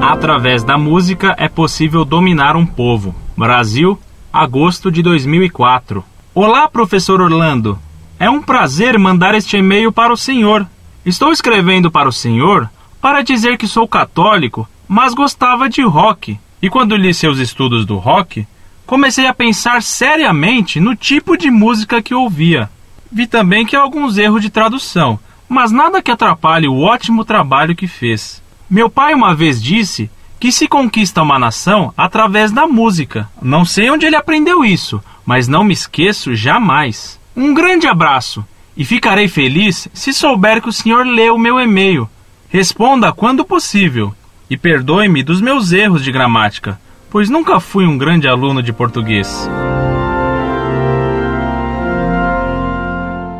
através 0.00 0.62
da 0.62 0.78
música 0.78 1.34
é 1.38 1.48
possível 1.48 2.04
dominar 2.04 2.56
um 2.56 2.66
povo. 2.66 3.14
Brasil, 3.36 3.98
agosto 4.32 4.90
de 4.90 5.02
2004. 5.02 6.04
Olá, 6.34 6.68
professor 6.68 7.20
Orlando. 7.20 7.78
É 8.18 8.28
um 8.28 8.42
prazer 8.42 8.98
mandar 8.98 9.34
este 9.34 9.56
e-mail 9.56 9.92
para 9.92 10.12
o 10.12 10.16
senhor. 10.16 10.66
Estou 11.04 11.32
escrevendo 11.32 11.90
para 11.90 12.08
o 12.08 12.12
senhor 12.12 12.68
para 13.00 13.22
dizer 13.22 13.56
que 13.56 13.66
sou 13.66 13.86
católico, 13.86 14.68
mas 14.88 15.14
gostava 15.14 15.68
de 15.68 15.82
rock. 15.82 16.38
E 16.60 16.68
quando 16.68 16.96
li 16.96 17.14
seus 17.14 17.38
estudos 17.38 17.86
do 17.86 17.96
rock, 17.96 18.46
comecei 18.84 19.26
a 19.26 19.34
pensar 19.34 19.82
seriamente 19.82 20.80
no 20.80 20.96
tipo 20.96 21.36
de 21.36 21.50
música 21.50 22.02
que 22.02 22.14
ouvia. 22.14 22.68
Vi 23.10 23.26
também 23.26 23.64
que 23.64 23.76
há 23.76 23.80
alguns 23.80 24.18
erros 24.18 24.42
de 24.42 24.50
tradução, 24.50 25.18
mas 25.48 25.70
nada 25.70 26.02
que 26.02 26.10
atrapalhe 26.10 26.68
o 26.68 26.80
ótimo 26.80 27.24
trabalho 27.24 27.76
que 27.76 27.86
fez. 27.86 28.42
Meu 28.70 28.90
pai 28.90 29.14
uma 29.14 29.34
vez 29.34 29.62
disse 29.62 30.10
que 30.38 30.52
se 30.52 30.68
conquista 30.68 31.22
uma 31.22 31.38
nação 31.38 31.92
através 31.96 32.52
da 32.52 32.66
música. 32.66 33.28
Não 33.40 33.64
sei 33.64 33.90
onde 33.90 34.04
ele 34.04 34.16
aprendeu 34.16 34.64
isso, 34.64 35.02
mas 35.24 35.48
não 35.48 35.64
me 35.64 35.72
esqueço 35.72 36.34
jamais. 36.34 37.18
Um 37.34 37.54
grande 37.54 37.86
abraço 37.86 38.44
e 38.76 38.84
ficarei 38.84 39.26
feliz 39.26 39.88
se 39.92 40.12
souber 40.12 40.60
que 40.60 40.68
o 40.68 40.72
senhor 40.72 41.06
leu 41.06 41.34
o 41.34 41.38
meu 41.38 41.58
e-mail. 41.58 42.08
Responda 42.50 43.12
quando 43.12 43.44
possível 43.44 44.14
e 44.50 44.56
perdoe-me 44.56 45.22
dos 45.22 45.40
meus 45.40 45.72
erros 45.72 46.04
de 46.04 46.12
gramática, 46.12 46.78
pois 47.10 47.30
nunca 47.30 47.60
fui 47.60 47.86
um 47.86 47.96
grande 47.98 48.28
aluno 48.28 48.62
de 48.62 48.72
português. 48.72 49.48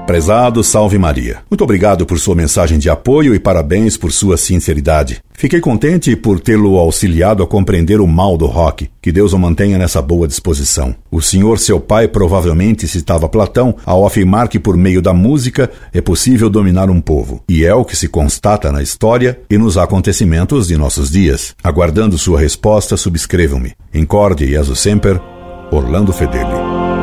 Prezado 0.08 0.64
Salve 0.64 0.96
Maria. 0.96 1.40
Muito 1.51 1.62
obrigado 1.62 2.06
por 2.06 2.18
sua 2.18 2.34
mensagem 2.34 2.78
de 2.78 2.88
apoio 2.88 3.34
e 3.34 3.38
parabéns 3.38 3.95
por 3.95 4.10
sua 4.10 4.38
sinceridade. 4.38 5.20
Fiquei 5.34 5.60
contente 5.60 6.16
por 6.16 6.40
tê-lo 6.40 6.78
auxiliado 6.78 7.42
a 7.42 7.46
compreender 7.46 8.00
o 8.00 8.06
mal 8.06 8.38
do 8.38 8.46
rock. 8.46 8.88
Que 9.02 9.12
Deus 9.12 9.34
o 9.34 9.38
mantenha 9.38 9.76
nessa 9.76 10.00
boa 10.00 10.26
disposição. 10.26 10.95
O 11.10 11.20
senhor, 11.20 11.59
seu 11.59 11.78
pai, 11.78 12.09
provavelmente 12.09 12.88
citava 12.88 13.28
Platão 13.28 13.76
ao 13.84 14.06
afirmar 14.06 14.48
que 14.48 14.59
por 14.59 14.78
meio 14.78 15.02
da 15.02 15.12
música 15.12 15.70
é 15.92 16.00
possível 16.00 16.48
dominar 16.48 16.88
um 16.88 17.02
povo. 17.02 17.43
E 17.46 17.62
é 17.66 17.74
o 17.74 17.84
que 17.84 17.95
se 17.95 18.09
constata 18.09 18.72
na 18.72 18.82
história 18.82 19.38
e 19.50 19.59
nos 19.59 19.76
acontecimentos 19.76 20.68
de 20.68 20.76
nossos 20.78 21.10
dias. 21.10 21.54
Aguardando 21.62 22.16
sua 22.16 22.40
resposta, 22.40 22.96
subscrevam-me. 22.96 23.74
Incorde 23.93 24.46
e 24.46 24.56
aso 24.56 24.74
sempre, 24.74 25.20
Orlando 25.70 26.15
Fedeli. 26.15 26.98